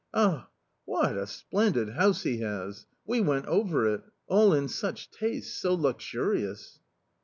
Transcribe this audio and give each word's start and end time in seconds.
Ah! 0.15 0.47
what 0.85 1.15
a 1.15 1.27
splendid 1.27 1.89
house 1.89 2.23
he 2.23 2.39
has! 2.39 2.87
we 3.05 3.21
went 3.21 3.45
over 3.45 3.87
it; 3.93 4.01
all 4.25 4.51
in 4.51 4.67
such 4.67 5.11
taste, 5.11 5.61
so 5.61 5.75
luxurious 5.75 6.79